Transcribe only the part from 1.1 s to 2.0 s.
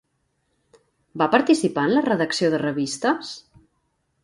Va participar en